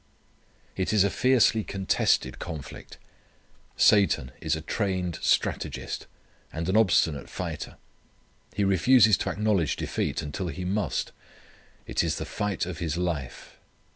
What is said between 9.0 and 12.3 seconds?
to acknowledge defeat until he must. It is the